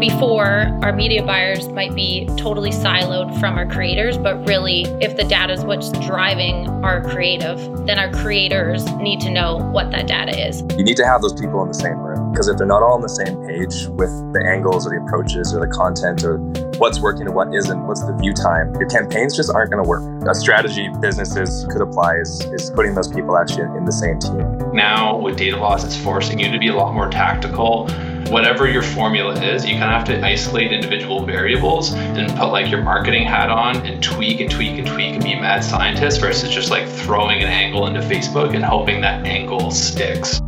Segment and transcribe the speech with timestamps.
[0.00, 5.24] before our media buyers might be totally siloed from our creators, but really, if the
[5.24, 10.32] data is what's driving our creative, then our creators need to know what that data
[10.48, 10.62] is.
[10.78, 12.94] You need to have those people in the same room because if they're not all
[12.94, 16.38] on the same page with the angles or the approaches or the content or
[16.78, 19.88] what's working and what isn't, what's the view time, your campaigns just aren't going to
[19.88, 20.02] work.
[20.26, 24.59] A strategy businesses could apply is, is putting those people actually in the same team.
[24.72, 27.88] Now, with data loss, it's forcing you to be a lot more tactical
[28.30, 32.70] whatever your formula is, you kind of have to isolate individual variables and put like
[32.70, 36.20] your marketing hat on and tweak and tweak and tweak and be a mad scientist
[36.20, 40.40] versus just like throwing an angle into Facebook and hoping that angle sticks.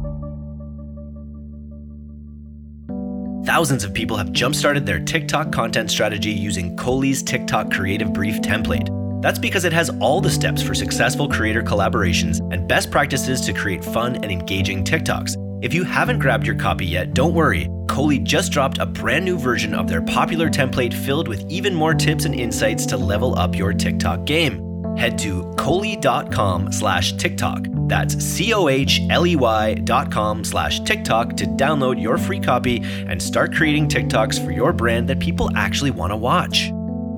[3.45, 9.02] Thousands of people have jump-started their TikTok content strategy using Cohley's TikTok Creative Brief template.
[9.23, 13.53] That's because it has all the steps for successful creator collaborations and best practices to
[13.53, 15.37] create fun and engaging TikToks.
[15.63, 17.69] If you haven't grabbed your copy yet, don't worry.
[17.87, 21.95] Cohley just dropped a brand new version of their popular template filled with even more
[21.95, 24.61] tips and insights to level up your TikTok game.
[24.97, 27.67] Head to cohley.com slash TikTok.
[27.87, 34.45] That's C-O-H-L-E-Y dot com slash TikTok to download your free copy and start creating TikToks
[34.45, 36.73] for your brand that people actually want to watch.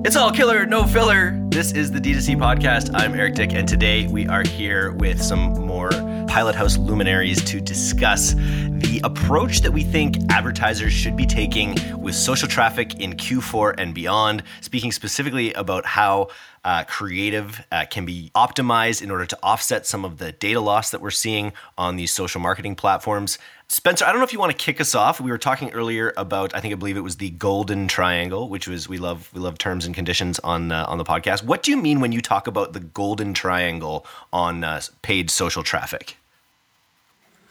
[0.05, 1.31] It's all killer, no filler.
[1.49, 2.91] This is the D2C podcast.
[2.93, 8.35] I'm Eric Dyck, and today we are here with some more Pilothouse luminaries to discuss
[8.35, 13.95] the approach that we think advertisers should be taking with social traffic in Q4 and
[13.95, 16.27] beyond, speaking specifically about how
[16.65, 20.89] uh, creative uh, can be optimized in order to offset some of the data loss
[20.89, 23.37] that we're seeing on these social marketing platforms.
[23.67, 25.21] Spencer, I don't know if you want to kick us off.
[25.21, 28.67] We were talking earlier about, I think I believe it was the golden triangle, which
[28.67, 31.43] was we love we love terms and conditions on uh, on the podcast.
[31.43, 35.63] What do you mean when you talk about the golden triangle on uh, paid social
[35.63, 36.17] traffic?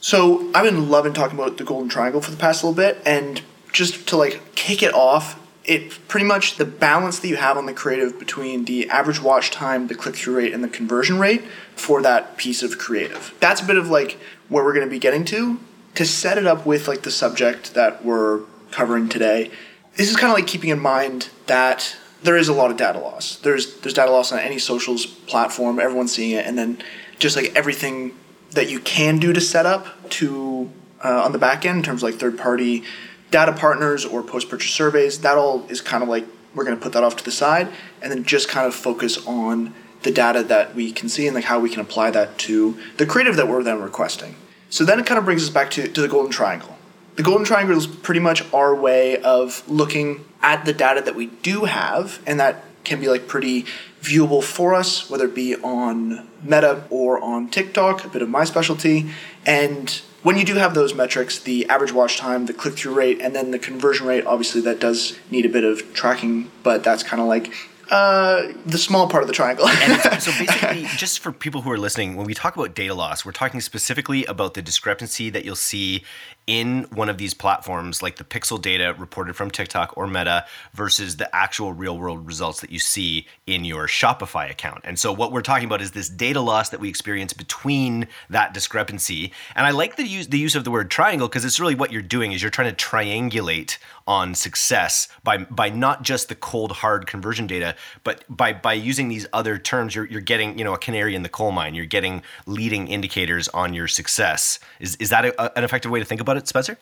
[0.01, 3.43] So I've been loving talking about the golden triangle for the past little bit, and
[3.73, 7.67] just to like kick it off, it pretty much the balance that you have on
[7.67, 11.43] the creative between the average watch time, the click through rate, and the conversion rate
[11.75, 13.35] for that piece of creative.
[13.41, 15.59] That's a bit of like where we're going to be getting to
[15.95, 19.51] to set it up with like the subject that we're covering today.
[19.97, 22.99] This is kind of like keeping in mind that there is a lot of data
[22.99, 23.37] loss.
[23.37, 25.79] There's there's data loss on any socials platform.
[25.79, 26.83] Everyone's seeing it, and then
[27.19, 28.13] just like everything
[28.51, 30.71] that you can do to set up to
[31.03, 32.85] uh, on the back end in terms of like third party
[33.35, 35.23] data partners or post purchase surveys.
[35.23, 36.25] That all is kind of like
[36.55, 37.67] we're going to put that off to the side
[38.01, 39.75] and then just kind of focus on
[40.05, 43.05] the data that we can see and like how we can apply that to the
[43.05, 44.37] creative that we're then requesting.
[44.71, 46.79] So then it kind of brings us back to, to the golden triangle.
[47.17, 51.27] The golden triangle is pretty much our way of looking at the data that we
[51.27, 53.65] do have and that can be like pretty
[54.01, 58.45] viewable for us, whether it be on Meta or on TikTok, a bit of my
[58.45, 59.11] specialty.
[59.45, 63.21] And when you do have those metrics, the average watch time, the click through rate,
[63.21, 67.03] and then the conversion rate, obviously that does need a bit of tracking, but that's
[67.03, 67.53] kind of like
[67.91, 69.69] uh, the small part of the triangle.
[69.69, 73.25] and so basically, just for people who are listening, when we talk about data loss,
[73.25, 76.05] we're talking specifically about the discrepancy that you'll see
[76.47, 81.17] in one of these platforms like the pixel data reported from TikTok or Meta versus
[81.17, 84.83] the actual real world results that you see in your Shopify account.
[84.85, 88.53] And so what we're talking about is this data loss that we experience between that
[88.53, 89.33] discrepancy.
[89.55, 91.93] And I like the use the use of the word triangle because it's really what
[91.93, 96.73] you're doing is you're trying to triangulate on success by by not just the cold
[96.73, 100.75] hard conversion data, but by by using these other terms you're you're getting, you know,
[100.75, 101.75] a canary in the coal mine.
[101.75, 104.59] You're getting leading indicators on your success.
[104.81, 106.79] Is is that a, an effective way to think about it, Spencer?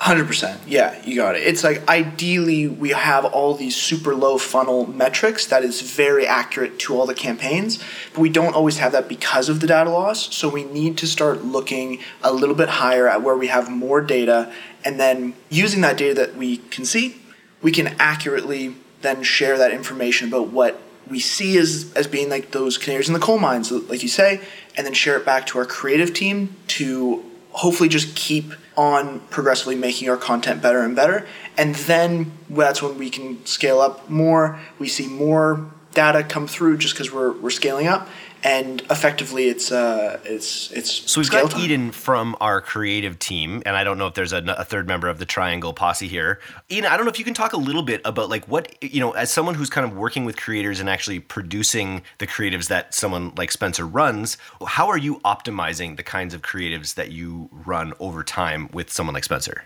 [0.00, 0.58] Hundred percent.
[0.66, 1.42] Yeah, you got it.
[1.42, 6.78] It's like ideally we have all these super low funnel metrics that is very accurate
[6.78, 7.78] to all the campaigns,
[8.14, 10.34] but we don't always have that because of the data loss.
[10.34, 14.00] So we need to start looking a little bit higher at where we have more
[14.00, 14.50] data,
[14.86, 17.20] and then using that data that we can see,
[17.60, 22.52] we can accurately then share that information about what we see as as being like
[22.52, 24.40] those canaries in the coal mines, like you say,
[24.76, 29.74] and then share it back to our creative team to hopefully just keep on progressively
[29.74, 31.26] making our content better and better.
[31.58, 34.60] And then that's when we can scale up more.
[34.78, 38.08] We see more data come through just because we're, we're scaling up
[38.42, 41.60] and effectively it's uh it's it's so we've got time.
[41.60, 45.08] eden from our creative team and i don't know if there's a, a, third member
[45.08, 47.82] of the triangle posse here eden i don't know if you can talk a little
[47.82, 50.88] bit about like what you know as someone who's kind of working with creators and
[50.88, 56.32] actually producing the creatives that someone like spencer runs how are you optimizing the kinds
[56.32, 59.64] of creatives that you run over time with someone like spencer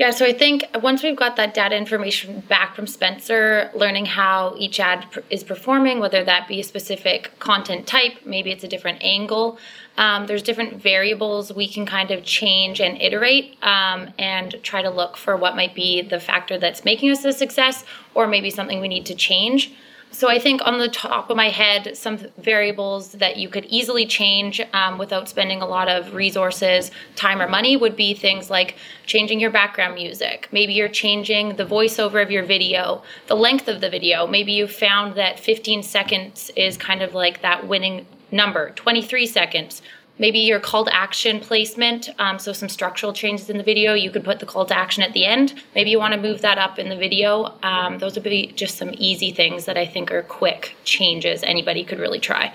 [0.00, 4.54] Yeah, so I think once we've got that data information back from Spencer, learning how
[4.56, 9.02] each ad is performing, whether that be a specific content type, maybe it's a different
[9.02, 9.58] angle,
[9.98, 14.88] um, there's different variables we can kind of change and iterate um, and try to
[14.88, 18.80] look for what might be the factor that's making us a success or maybe something
[18.80, 19.70] we need to change.
[20.12, 24.06] So I think on the top of my head, some variables that you could easily
[24.06, 28.76] change um, without spending a lot of resources, time, or money would be things like
[29.06, 30.48] changing your background music.
[30.50, 34.26] Maybe you're changing the voiceover of your video, the length of the video.
[34.26, 39.80] Maybe you found that 15 seconds is kind of like that winning number, 23 seconds
[40.20, 42.10] maybe your call to action placement.
[42.20, 43.94] Um, so some structural changes in the video.
[43.94, 45.54] You could put the call to action at the end.
[45.74, 47.58] Maybe you want to move that up in the video.
[47.64, 51.82] Um, those would be just some easy things that I think are quick changes anybody
[51.82, 52.52] could really try.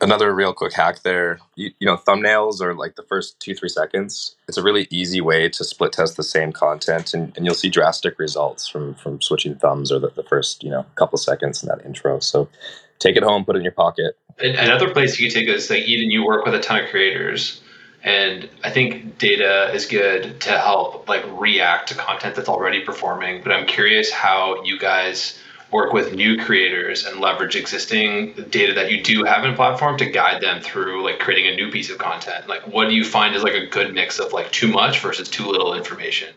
[0.00, 3.68] Another real quick hack there, you, you know, thumbnails are like the first two, three
[3.68, 4.34] seconds.
[4.48, 7.70] It's a really easy way to split test the same content and, and you'll see
[7.70, 11.68] drastic results from from switching thumbs or the, the first, you know, couple seconds in
[11.68, 12.18] that intro.
[12.18, 12.48] So
[12.98, 15.84] take it home, put it in your pocket, Another place you could take is like
[15.84, 17.60] Eden, you work with a ton of creators.
[18.02, 23.42] And I think data is good to help like react to content that's already performing.
[23.42, 25.38] But I'm curious how you guys
[25.70, 30.06] work with new creators and leverage existing data that you do have in platform to
[30.06, 32.46] guide them through like creating a new piece of content.
[32.48, 35.28] Like what do you find is like a good mix of like too much versus
[35.28, 36.34] too little information?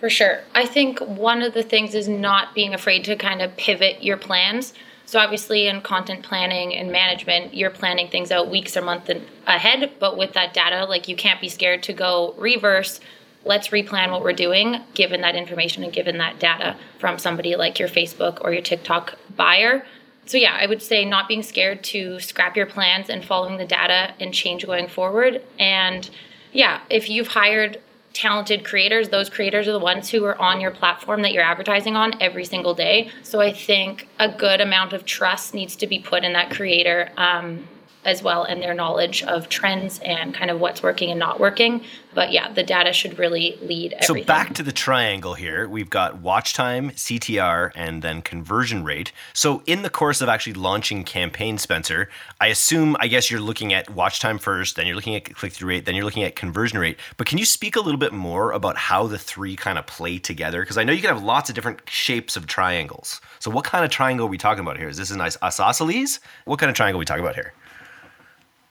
[0.00, 0.40] For sure.
[0.54, 4.16] I think one of the things is not being afraid to kind of pivot your
[4.16, 4.74] plans
[5.06, 9.10] so obviously in content planning and management, you're planning things out weeks or months
[9.46, 13.00] ahead, but with that data, like you can't be scared to go reverse.
[13.44, 17.78] Let's replan what we're doing given that information and given that data from somebody like
[17.78, 19.84] your Facebook or your TikTok buyer.
[20.26, 23.66] So yeah, I would say not being scared to scrap your plans and following the
[23.66, 25.42] data and change going forward.
[25.58, 26.08] And
[26.52, 27.80] yeah, if you've hired
[28.12, 31.96] talented creators, those creators are the ones who are on your platform that you're advertising
[31.96, 33.10] on every single day.
[33.22, 37.10] So I think a good amount of trust needs to be put in that creator.
[37.16, 37.68] Um,
[38.04, 41.82] as well and their knowledge of trends and kind of what's working and not working.
[42.14, 44.24] But yeah, the data should really lead everything.
[44.24, 49.12] So back to the triangle here, we've got watch time, CTR, and then conversion rate.
[49.32, 52.10] So in the course of actually launching campaign, Spencer,
[52.40, 55.52] I assume I guess you're looking at watch time first, then you're looking at click
[55.52, 56.98] through rate, then you're looking at conversion rate.
[57.16, 60.18] But can you speak a little bit more about how the three kind of play
[60.18, 60.60] together?
[60.60, 63.20] Because I know you can have lots of different shapes of triangles.
[63.38, 64.88] So what kind of triangle are we talking about here?
[64.88, 66.20] Is this an isosceles?
[66.44, 67.54] What kind of triangle are we talking about here?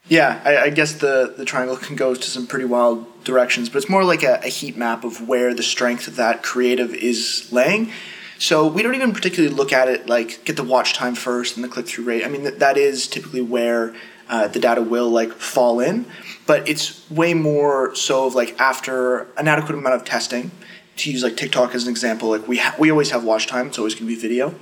[0.08, 3.78] Yeah, I, I, guess the, the triangle can go to some pretty wild directions, but
[3.78, 7.48] it's more like a, a, heat map of where the strength of that creative is
[7.52, 7.92] laying.
[8.38, 11.64] So we don't even particularly look at it like get the watch time first and
[11.64, 12.26] the click through rate.
[12.26, 13.94] I mean, that, that is typically where
[14.28, 16.06] uh, the data will like fall in,
[16.48, 20.52] but it's way more so of like after an adequate amount of testing.
[20.98, 23.68] To use like TikTok as an example, like we ha- we always have watch time.
[23.68, 24.54] It's always going to be video.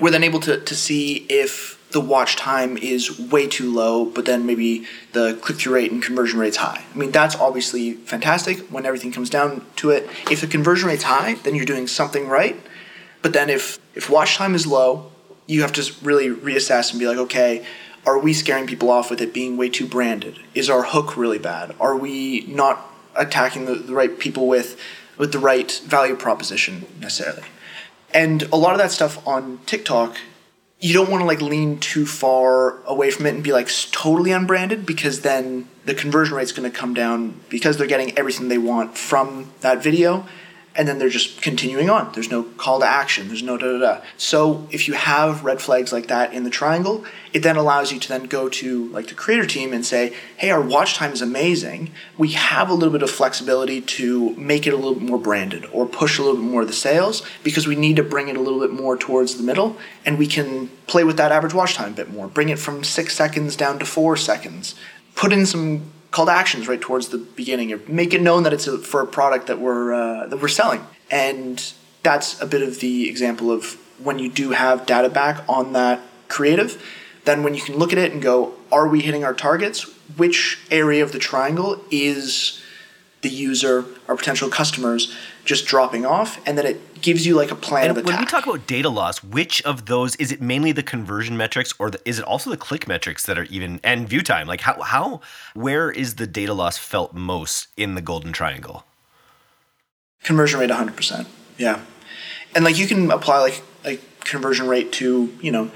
[0.00, 4.26] We're then able to to see if the watch time is way too low, but
[4.26, 6.84] then maybe the click through rate and conversion rate's high.
[6.92, 10.08] I mean, that's obviously fantastic when everything comes down to it.
[10.30, 12.60] If the conversion rate's high, then you're doing something right.
[13.22, 15.10] But then if, if watch time is low,
[15.46, 17.64] you have to really reassess and be like, okay,
[18.06, 20.38] are we scaring people off with it being way too branded?
[20.54, 21.74] Is our hook really bad?
[21.80, 22.86] Are we not
[23.16, 24.78] attacking the, the right people with,
[25.16, 27.44] with the right value proposition necessarily?
[28.12, 30.16] And a lot of that stuff on TikTok
[30.80, 34.30] you don't want to like lean too far away from it and be like totally
[34.30, 38.58] unbranded because then the conversion rate's going to come down because they're getting everything they
[38.58, 40.26] want from that video
[40.78, 42.12] and then they're just continuing on.
[42.12, 43.26] There's no call to action.
[43.26, 44.00] There's no da da da.
[44.16, 47.98] So if you have red flags like that in the triangle, it then allows you
[47.98, 51.20] to then go to like the creator team and say, "Hey, our watch time is
[51.20, 51.90] amazing.
[52.16, 55.66] We have a little bit of flexibility to make it a little bit more branded
[55.72, 58.36] or push a little bit more of the sales because we need to bring it
[58.36, 61.74] a little bit more towards the middle, and we can play with that average watch
[61.74, 62.28] time a bit more.
[62.28, 64.76] Bring it from six seconds down to four seconds.
[65.16, 68.52] Put in some call to actions right towards the beginning or make it known that
[68.52, 70.86] it's a, for a product that we're uh, that we're selling.
[71.10, 71.72] And
[72.02, 76.00] that's a bit of the example of when you do have data back on that
[76.28, 76.82] creative
[77.28, 79.82] then when you can look at it and go are we hitting our targets?
[80.16, 82.62] Which area of the triangle is
[83.20, 85.14] the user our potential customers
[85.48, 88.06] just dropping off and then it gives you like a plan and of attack.
[88.06, 91.72] when we talk about data loss which of those is it mainly the conversion metrics
[91.78, 94.46] or the, is it also the click metrics that are even and view time?
[94.46, 95.22] Like how how
[95.54, 98.84] where is the data loss felt most in the golden triangle?
[100.22, 101.26] Conversion rate 100%
[101.56, 101.80] yeah.
[102.54, 105.70] And like you can apply like a conversion rate to you know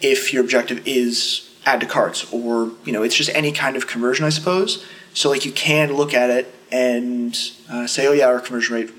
[0.00, 3.88] if your objective is add to carts or you know it's just any kind of
[3.88, 4.86] conversion i suppose.
[5.14, 7.36] So like you can look at it and
[7.68, 8.90] uh, say, oh yeah, our conversion rate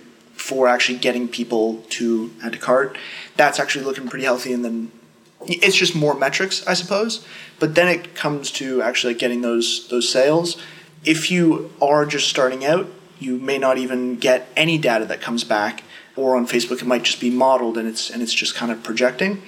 [0.41, 2.97] for actually getting people to add to cart.
[3.37, 4.91] That's actually looking pretty healthy, and then
[5.45, 7.25] it's just more metrics, I suppose.
[7.59, 10.57] But then it comes to actually getting those those sales.
[11.05, 12.87] If you are just starting out,
[13.19, 15.83] you may not even get any data that comes back,
[16.15, 18.83] or on Facebook it might just be modeled and it's and it's just kind of
[18.83, 19.41] projecting.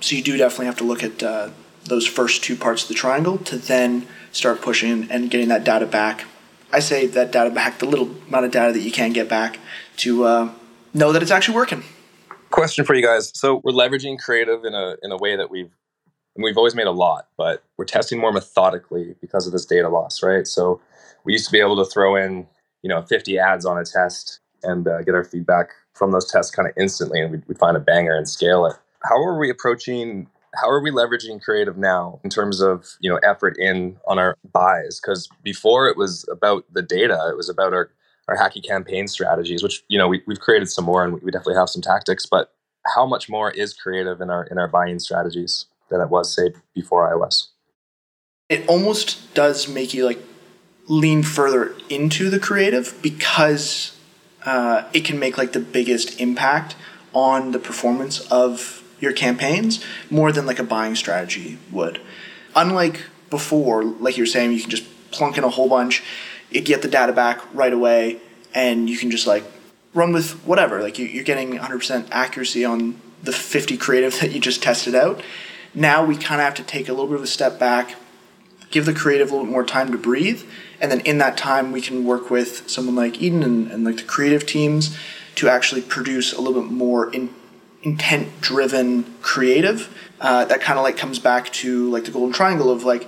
[0.00, 1.50] So you do definitely have to look at uh,
[1.84, 5.86] those first two parts of the triangle to then start pushing and getting that data
[5.86, 6.24] back.
[6.70, 9.58] I say that data back, the little amount of data that you can get back
[9.98, 10.52] to uh,
[10.94, 11.82] know that it's actually working.
[12.50, 13.30] Question for you guys.
[13.34, 15.70] So we're leveraging creative in a in a way that we've
[16.36, 20.22] we've always made a lot, but we're testing more methodically because of this data loss,
[20.22, 20.46] right?
[20.46, 20.80] So
[21.24, 22.46] we used to be able to throw in,
[22.82, 26.54] you know, 50 ads on a test and uh, get our feedback from those tests
[26.54, 28.76] kind of instantly, and we'd, we'd find a banger and scale it.
[29.02, 33.18] How are we approaching how are we leveraging creative now in terms of you know
[33.18, 37.74] effort in on our buys because before it was about the data it was about
[37.74, 37.90] our
[38.28, 41.54] our hacky campaign strategies which you know we, we've created some more and we definitely
[41.54, 42.52] have some tactics but
[42.94, 46.52] how much more is creative in our in our buying strategies than it was say
[46.74, 47.48] before ios
[48.48, 50.18] it almost does make you like
[50.88, 53.98] lean further into the creative because
[54.44, 56.74] uh, it can make like the biggest impact
[57.12, 62.00] on the performance of your campaigns more than like a buying strategy would.
[62.56, 66.02] Unlike before, like you were saying, you can just plunk in a whole bunch,
[66.50, 68.20] you get the data back right away,
[68.54, 69.44] and you can just like
[69.94, 70.82] run with whatever.
[70.82, 75.22] Like you, are getting 100% accuracy on the 50 creative that you just tested out.
[75.74, 77.94] Now we kind of have to take a little bit of a step back,
[78.70, 80.42] give the creative a little bit more time to breathe,
[80.80, 83.96] and then in that time we can work with someone like Eden and, and like
[83.96, 84.96] the creative teams
[85.34, 87.32] to actually produce a little bit more in,
[87.82, 92.70] intent driven creative uh, that kind of like comes back to like the golden triangle
[92.70, 93.06] of like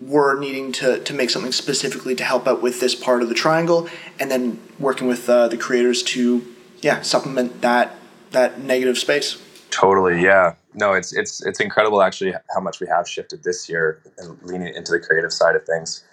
[0.00, 3.34] we're needing to, to make something specifically to help out with this part of the
[3.34, 3.88] triangle
[4.20, 6.44] and then working with uh, the creators to
[6.80, 7.94] yeah supplement that
[8.30, 9.42] that negative space.
[9.70, 10.54] Totally yeah.
[10.74, 14.74] No it's it's it's incredible actually how much we have shifted this year and leaning
[14.74, 16.04] into the creative side of things.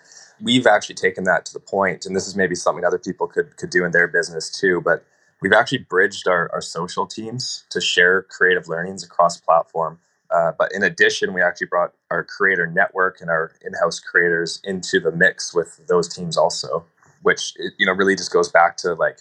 [0.42, 3.56] We've actually taken that to the point and this is maybe something other people could
[3.58, 5.06] could do in their business too but
[5.42, 10.00] we've actually bridged our, our social teams to share creative learnings across platform.
[10.36, 15.00] Uh, but in addition, we actually brought our creator network and our in-house creators into
[15.00, 16.86] the mix with those teams also,
[17.22, 19.20] which you know really just goes back to like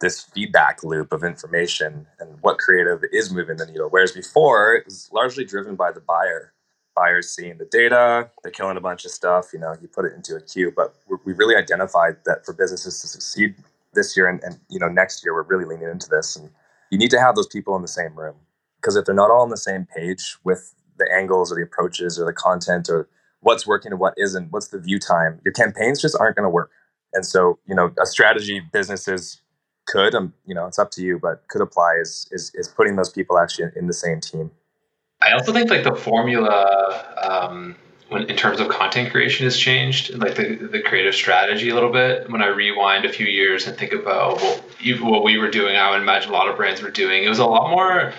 [0.00, 3.88] this feedback loop of information and what creative is moving the needle.
[3.90, 6.52] Whereas before, it was largely driven by the buyer.
[6.94, 9.52] Buyers seeing the data, they're killing a bunch of stuff.
[9.52, 10.72] You know, you put it into a queue.
[10.76, 13.54] But we really identified that for businesses to succeed
[13.94, 16.50] this year and, and you know next year we're really leaning into this and
[16.90, 18.34] you need to have those people in the same room
[18.82, 22.18] because if they're not all on the same page with the angles or the approaches
[22.18, 23.08] or the content or
[23.40, 26.50] what's working and what isn't what's the view time your campaigns just aren't going to
[26.50, 26.70] work
[27.14, 29.40] and so you know a strategy businesses
[29.86, 32.96] could um, you know it's up to you but could apply is is, is putting
[32.96, 34.50] those people actually in, in the same team
[35.22, 37.74] i also think like the formula um,
[38.12, 41.90] when in terms of content creation has changed, like the, the creative strategy a little
[41.90, 42.30] bit.
[42.30, 45.90] When I rewind a few years and think about what, what we were doing, I
[45.90, 47.24] would imagine a lot of brands were doing.
[47.24, 48.12] It was a lot more,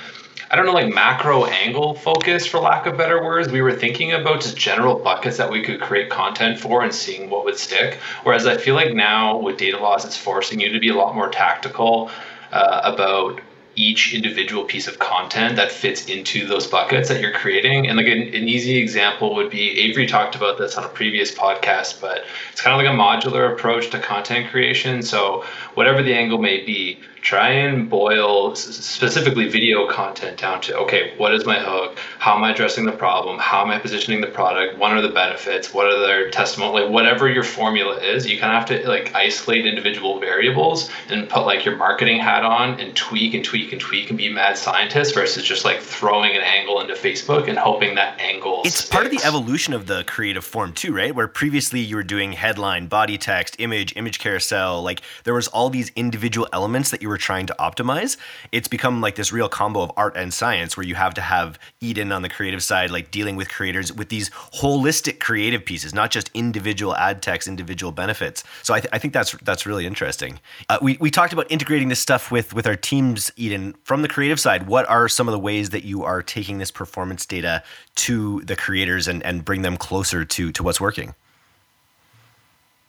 [0.49, 3.51] I don't know, like macro angle focus, for lack of better words.
[3.51, 7.29] We were thinking about just general buckets that we could create content for and seeing
[7.29, 7.95] what would stick.
[8.23, 11.15] Whereas I feel like now with data loss, it's forcing you to be a lot
[11.15, 12.11] more tactical
[12.51, 13.41] uh, about
[13.75, 17.87] each individual piece of content that fits into those buckets that you're creating.
[17.87, 21.33] And like an, an, easy example would be Avery talked about this on a previous
[21.33, 25.01] podcast, but it's kind of like a modular approach to content creation.
[25.01, 31.13] So whatever the angle may be, try and boil specifically video content down to okay
[31.17, 31.97] what is my hook?
[32.19, 33.39] How am i addressing the problem?
[33.39, 34.77] How am i positioning the product?
[34.77, 35.73] What are the benefits?
[35.73, 39.13] What are their testimony like whatever your formula is you kind of have to like
[39.15, 43.79] isolate individual variables and put like your marketing hat on and tweak and tweak and
[43.79, 47.95] tweak and be mad scientist versus just like throwing an angle into facebook and hoping
[47.95, 48.89] that angle it's sticks.
[48.89, 51.15] part of the evolution of the creative form too right?
[51.15, 55.69] Where previously you were doing headline body text image image carousel like there was all
[55.69, 58.17] these individual elements that you were trying to optimize,
[58.51, 61.59] it's become like this real combo of art and science where you have to have
[61.81, 66.11] Eden on the creative side, like dealing with creators with these holistic creative pieces, not
[66.11, 68.43] just individual ad techs, individual benefits.
[68.61, 70.39] So I, th- I think that's that's really interesting.
[70.69, 73.75] Uh, we, we talked about integrating this stuff with with our teams, Eden.
[73.83, 76.71] From the creative side, what are some of the ways that you are taking this
[76.71, 77.63] performance data
[77.95, 81.15] to the creators and, and bring them closer to to what's working?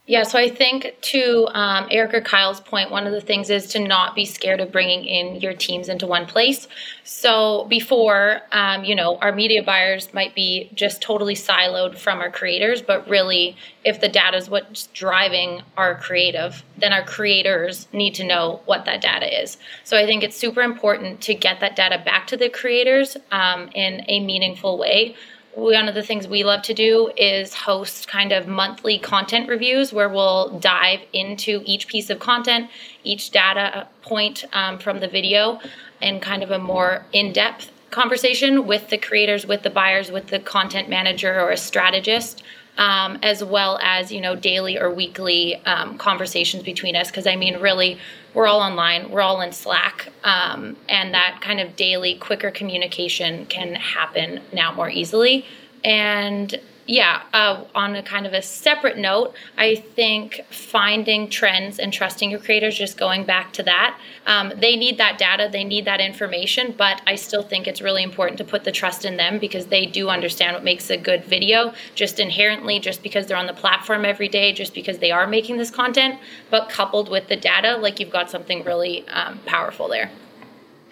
[0.07, 3.67] Yeah, so I think to um, Eric or Kyle's point, one of the things is
[3.69, 6.69] to not be scared of bringing in your teams into one place.
[7.05, 12.31] So before, um, you know, our media buyers might be just totally siloed from our
[12.31, 18.15] creators, but really, if the data is what's driving our creative, then our creators need
[18.17, 19.57] to know what that data is.
[19.85, 23.71] So I think it's super important to get that data back to the creators um,
[23.75, 25.17] in a meaningful way
[25.55, 29.93] one of the things we love to do is host kind of monthly content reviews
[29.93, 32.69] where we'll dive into each piece of content,
[33.05, 35.61] each data point um, from the video,
[36.03, 40.27] and kind of a more in depth conversation with the creators, with the buyers, with
[40.27, 42.43] the content manager or a strategist.
[42.77, 47.37] Um, as well as you know daily or weekly um, conversations between us because i
[47.37, 48.01] mean really
[48.35, 53.47] we're all online, we're all in Slack, um, and that kind of daily, quicker communication
[53.47, 55.47] can happen now more easily.
[55.85, 61.93] And yeah, uh, on a kind of a separate note, I think finding trends and
[61.93, 65.87] trusting your creators, just going back to that, um, they need that data, they need
[65.87, 69.39] that information, but I still think it's really important to put the trust in them
[69.39, 73.47] because they do understand what makes a good video just inherently, just because they're on
[73.47, 76.19] the platform every day, just because they are making this content,
[76.51, 80.11] but coupled with the data, like you've got something really um, powerful there.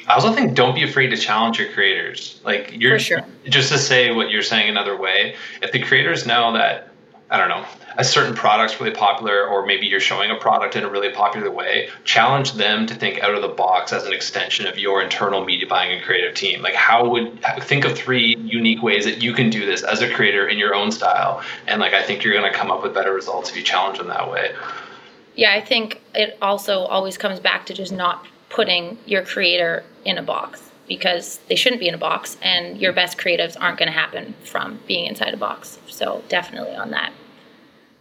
[0.09, 2.41] I also think don't be afraid to challenge your creators.
[2.45, 3.25] Like you're sure.
[3.45, 5.37] just to say what you're saying another way.
[5.63, 6.93] If the creators know that
[7.33, 7.65] I don't know,
[7.97, 11.51] a certain product's really popular, or maybe you're showing a product in a really popular
[11.51, 15.43] way, challenge them to think out of the box as an extension of your internal
[15.43, 16.61] media buying and creative team.
[16.61, 20.13] Like, how would think of three unique ways that you can do this as a
[20.13, 21.43] creator in your own style?
[21.67, 23.97] And like, I think you're going to come up with better results if you challenge
[23.97, 24.55] them that way.
[25.35, 30.19] Yeah, I think it also always comes back to just not putting your creator in
[30.19, 33.87] a box because they shouldn't be in a box and your best creatives aren't going
[33.87, 35.79] to happen from being inside a box.
[35.89, 37.13] So, definitely on that.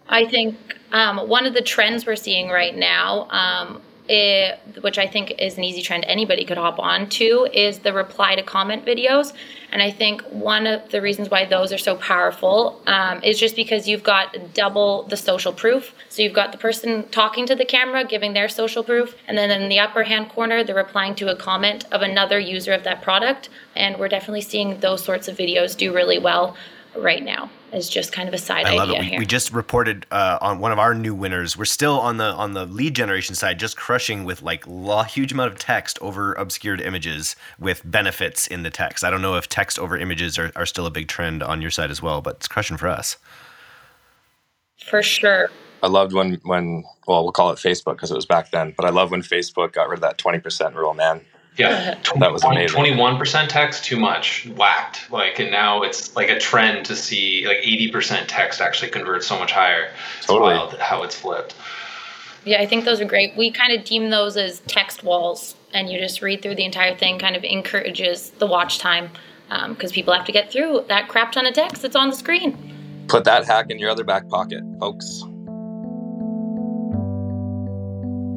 [0.10, 0.58] I think
[0.92, 5.58] um, one of the trends we're seeing right now um, it, which I think is
[5.58, 9.32] an easy trend anybody could hop on to, is the reply to comment videos.
[9.72, 13.56] And I think one of the reasons why those are so powerful um, is just
[13.56, 15.94] because you've got double the social proof.
[16.10, 19.50] So you've got the person talking to the camera, giving their social proof, and then
[19.50, 23.02] in the upper hand corner, they're replying to a comment of another user of that
[23.02, 23.48] product.
[23.78, 26.58] And we're definitely seeing those sorts of videos do really well
[26.96, 29.00] right now is just kind of a side I idea it.
[29.00, 29.20] We, here.
[29.20, 31.58] we just reported uh, on one of our new winners.
[31.58, 35.32] We're still on the on the lead generation side, just crushing with like a huge
[35.32, 39.04] amount of text over obscured images with benefits in the text.
[39.04, 41.72] I don't know if text over images are, are still a big trend on your
[41.72, 43.18] side as well, but it's crushing for us.
[44.86, 45.50] For sure.
[45.84, 48.86] I loved when when well we'll call it Facebook because it was back then, but
[48.86, 50.94] I love when Facebook got rid of that twenty percent rule.
[50.94, 51.26] Man,
[51.58, 52.70] yeah, that was amazing.
[52.70, 55.12] Twenty-one percent text, too much, whacked.
[55.12, 59.24] Like, and now it's like a trend to see like eighty percent text actually convert
[59.24, 59.90] so much higher.
[60.18, 60.54] It's totally.
[60.54, 61.56] wild how it's flipped.
[62.44, 63.36] Yeah, I think those are great.
[63.38, 66.96] We kind of deem those as text walls, and you just read through the entire
[66.96, 67.20] thing.
[67.20, 69.10] Kind of encourages the watch time
[69.50, 72.16] because um, people have to get through that crap ton of text that's on the
[72.16, 73.06] screen.
[73.08, 75.24] Put that hack in your other back pocket, folks.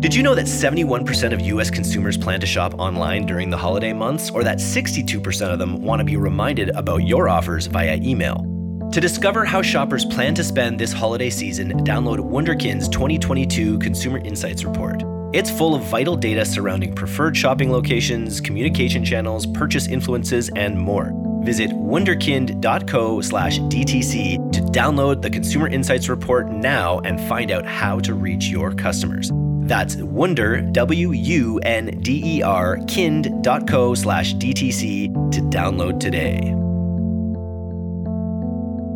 [0.05, 3.95] Did you know that 71% of US consumers plan to shop online during the holiday
[3.95, 8.45] months, or that 62% of them want to be reminded about your offers via email?
[8.93, 14.63] To discover how shoppers plan to spend this holiday season, download Wunderkind's 2022 Consumer Insights
[14.63, 15.03] Report.
[15.33, 21.13] It's full of vital data surrounding preferred shopping locations, communication channels, purchase influences, and more.
[21.45, 28.01] Visit wunderkind.co slash DTC to download the Consumer Insights Report now and find out how
[28.01, 29.33] to reach your customers.
[29.67, 36.55] That's Wunder, W U N D E R, kind.co slash DTC to download today.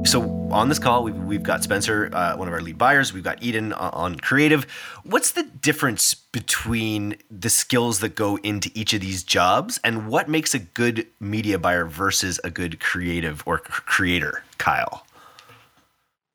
[0.04, 3.14] So, on this call, we've, we've got Spencer, uh, one of our lead buyers.
[3.14, 4.64] We've got Eden on, on creative.
[5.04, 10.28] What's the difference between the skills that go into each of these jobs and what
[10.28, 15.07] makes a good media buyer versus a good creative or creator, Kyle?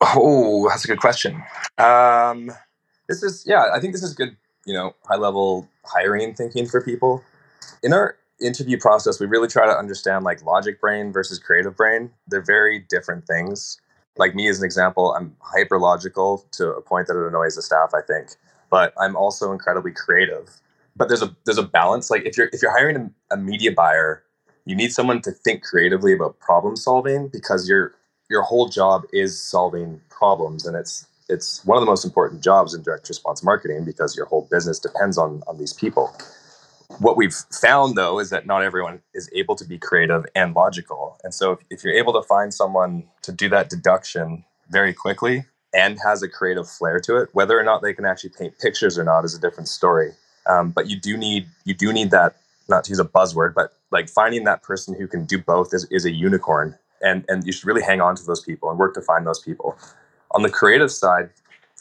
[0.02, 1.44] Oh, that's a good question.
[1.78, 2.52] Um,
[3.22, 6.82] this is yeah i think this is good you know high level hiring thinking for
[6.82, 7.24] people.
[7.84, 12.12] In our interview process we really try to understand like logic brain versus creative brain.
[12.28, 13.80] They're very different things.
[14.18, 17.62] Like me as an example i'm hyper logical to a point that it annoys the
[17.62, 18.36] staff i think
[18.70, 20.62] but i'm also incredibly creative.
[20.96, 22.12] But there's a there's a balance.
[22.12, 22.98] Like if you're if you're hiring
[23.32, 24.24] a, a media buyer
[24.66, 27.94] you need someone to think creatively about problem solving because your
[28.30, 32.74] your whole job is solving problems and it's it's one of the most important jobs
[32.74, 36.16] in direct response marketing because your whole business depends on on these people.
[37.00, 41.18] What we've found though is that not everyone is able to be creative and logical.
[41.24, 45.46] And so if, if you're able to find someone to do that deduction very quickly,
[45.74, 47.30] and has a creative flair to it.
[47.34, 50.12] Whether or not they can actually paint pictures or not is a different story.
[50.46, 52.36] Um, but you do need you do need that
[52.70, 55.86] not to use a buzzword, but like finding that person who can do both is,
[55.86, 56.78] is a unicorn.
[57.02, 59.40] And and you should really hang on to those people and work to find those
[59.40, 59.78] people.
[60.34, 61.30] On the creative side,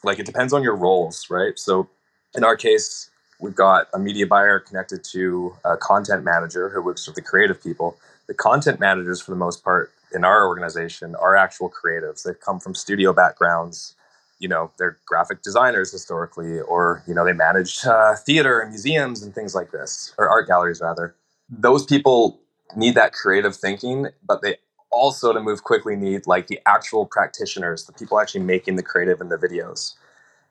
[0.05, 1.59] like it depends on your roles, right?
[1.59, 1.89] So
[2.35, 3.11] in our case,
[3.41, 7.63] we've got a media buyer connected to a content manager who works with the creative
[7.63, 7.97] people.
[8.27, 12.23] The content managers, for the most part, in our organization are actual creatives.
[12.25, 13.95] They've come from studio backgrounds.
[14.39, 19.23] You know, they're graphic designers historically, or you know, they manage uh, theater and museums
[19.23, 21.15] and things like this, or art galleries rather.
[21.49, 22.41] Those people
[22.77, 24.57] need that creative thinking, but they
[24.93, 29.21] also, to move quickly, need like the actual practitioners, the people actually making the creative
[29.21, 29.95] and the videos.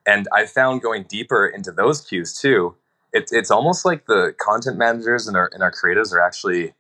[0.08, 2.76] And I found going deeper into those cues too,
[3.14, 6.74] it's it's almost like the content managers and our and our creatives are actually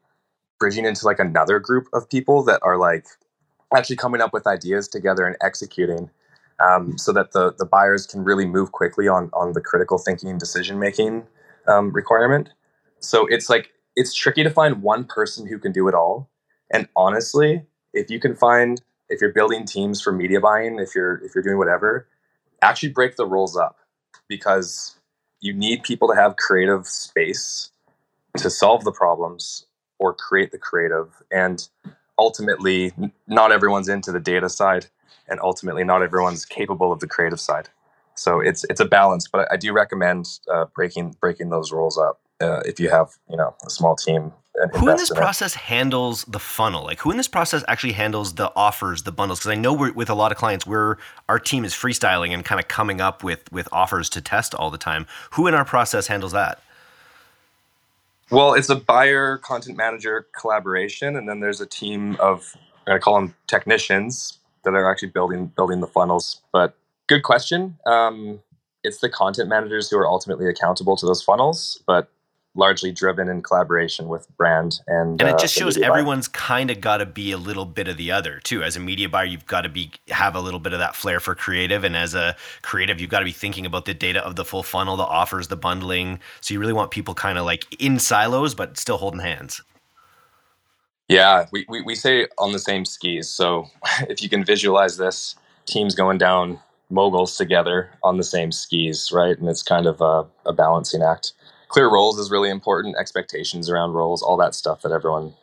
[0.59, 3.05] bridging into like another group of people that are like
[3.75, 6.09] actually coming up with ideas together and executing
[6.59, 10.37] um, so that the the buyers can really move quickly on on the critical thinking
[10.37, 11.25] decision making
[11.67, 12.49] um, requirement
[12.99, 16.29] so it's like it's tricky to find one person who can do it all
[16.71, 21.17] and honestly if you can find if you're building teams for media buying if you're
[21.25, 22.07] if you're doing whatever
[22.61, 23.77] actually break the roles up
[24.27, 24.97] because
[25.41, 27.71] you need people to have creative space
[28.37, 29.65] to solve the problems
[29.99, 31.23] or create the creative.
[31.31, 31.67] And
[32.17, 32.93] ultimately,
[33.27, 34.87] not everyone's into the data side,
[35.27, 37.69] and ultimately, not everyone's capable of the creative side.
[38.15, 42.19] So it's it's a balance, but I do recommend uh, breaking breaking those roles up
[42.41, 44.33] uh, if you have you know a small team.
[44.73, 45.59] Who in this in process it.
[45.59, 46.83] handles the funnel?
[46.83, 49.39] Like who in this process actually handles the offers, the bundles?
[49.39, 50.97] Because I know with a lot of clients, we're
[51.29, 54.69] our team is freestyling and kind of coming up with with offers to test all
[54.69, 55.07] the time.
[55.31, 56.61] Who in our process handles that?
[58.29, 62.55] Well, it's a buyer content manager collaboration, and then there's a team of
[62.87, 66.41] I call them technicians that are actually building building the funnels.
[66.51, 66.75] But
[67.07, 67.77] good question.
[67.85, 68.41] Um,
[68.83, 72.09] it's the content managers who are ultimately accountable to those funnels, but
[72.53, 76.69] largely driven in collaboration with brand and and it uh, just uh, shows everyone's kind
[76.69, 78.61] of got to be a little bit of the other too.
[78.61, 81.21] As a media buyer you've got to be have a little bit of that flair
[81.21, 84.35] for creative and as a creative you've got to be thinking about the data of
[84.35, 86.19] the full funnel the offers the bundling.
[86.41, 89.61] So you really want people kind of like in silos but still holding hands.
[91.07, 93.29] Yeah we, we, we say on the same skis.
[93.29, 93.67] So
[94.09, 95.35] if you can visualize this
[95.65, 96.59] teams going down
[96.89, 99.39] moguls together on the same skis right?
[99.39, 101.31] And it's kind of a, a balancing act
[101.71, 105.33] clear roles is really important expectations around roles all that stuff that everyone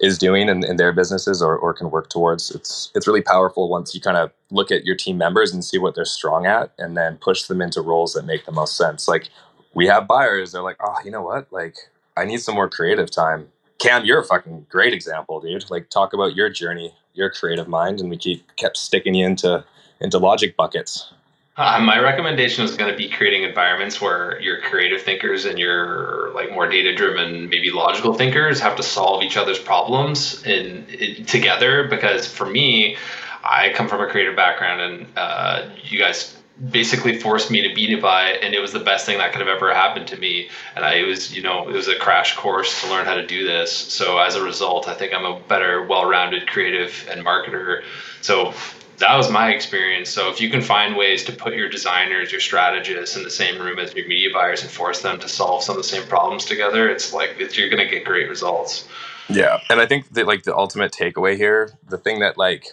[0.00, 2.50] is doing in, in their businesses or, or can work towards.
[2.50, 5.78] It's it's really powerful once you kind of look at your team members and see
[5.78, 9.06] what they're strong at and then push them into roles that make the most sense.
[9.06, 9.28] Like
[9.74, 11.52] we have buyers they're like oh you know what?
[11.52, 11.76] Like
[12.16, 13.48] i need some more creative time.
[13.78, 15.70] Cam you're a fucking great example dude.
[15.70, 19.64] Like talk about your journey your creative mind and we keep kept sticking you into
[20.00, 21.12] into logic buckets
[21.56, 26.32] uh, my recommendation is going to be creating environments where your creative thinkers and your
[26.34, 31.24] like more data driven, maybe logical thinkers have to solve each other's problems in, in
[31.26, 31.86] together.
[31.88, 32.96] Because for me,
[33.44, 36.36] I come from a creative background, and uh, you guys
[36.70, 39.48] basically forced me to be by and it was the best thing that could have
[39.48, 40.48] ever happened to me.
[40.74, 43.26] And I it was, you know, it was a crash course to learn how to
[43.26, 43.72] do this.
[43.72, 47.84] So as a result, I think I'm a better, well-rounded creative and marketer.
[48.22, 48.54] So
[48.98, 50.10] that was my experience.
[50.10, 53.60] So if you can find ways to put your designers, your strategists in the same
[53.60, 56.44] room as your media buyers and force them to solve some of the same problems
[56.44, 58.88] together, it's like it's, you're going to get great results.
[59.28, 62.66] Yeah, and I think that like the ultimate takeaway here, the thing that like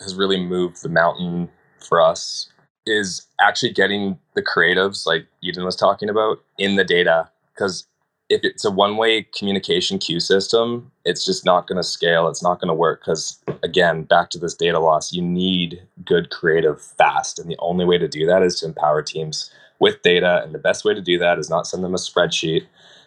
[0.00, 2.48] has really moved the mountain for us
[2.86, 7.86] is actually getting the creatives like Eden was talking about in the data because
[8.30, 12.28] if it's a one way communication queue system, it's just not going to scale.
[12.28, 16.30] It's not going to work because, again, back to this data loss, you need good
[16.30, 17.40] creative fast.
[17.40, 20.42] And the only way to do that is to empower teams with data.
[20.44, 22.64] And the best way to do that is not send them a spreadsheet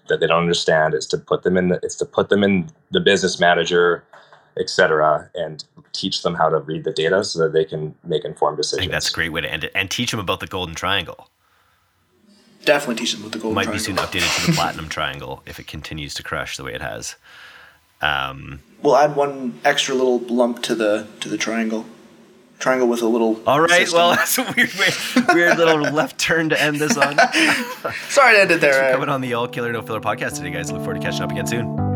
[0.09, 0.93] that they don't understand.
[0.93, 4.03] It's to put them in the, it's to put them in the business manager,
[4.59, 8.57] etc., and teach them how to read the data so that they can make informed
[8.57, 8.79] decisions.
[8.79, 10.75] I think that's a great way to end it, and teach them about the golden
[10.75, 11.29] triangle
[12.65, 13.93] definitely teach them with the golden Might triangle.
[13.93, 16.81] be soon updated to the platinum triangle if it continues to crash the way it
[16.81, 17.15] has.
[18.01, 21.85] Um, we'll add one extra little lump to the to the triangle.
[22.59, 23.41] Triangle with a little.
[23.45, 23.81] All right.
[23.81, 23.97] System.
[23.97, 27.17] Well, that's a weird, weird, weird little left turn to end this on.
[28.09, 28.73] Sorry to end it there.
[28.73, 30.71] Thanks for coming on the All Killer No Filler podcast today, guys.
[30.71, 31.92] Look forward to catching up again soon.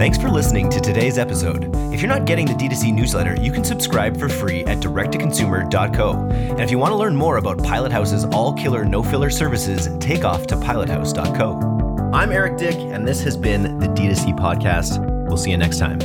[0.00, 1.76] Thanks for listening to today's episode.
[1.92, 6.12] If you're not getting the D2C newsletter, you can subscribe for free at directtoconsumer.co.
[6.30, 10.24] And if you want to learn more about Pilothouse's all killer, no filler services, take
[10.24, 12.10] off to pilothouse.co.
[12.14, 15.06] I'm Eric Dyck, and this has been the D2C podcast.
[15.28, 15.98] We'll see you next time.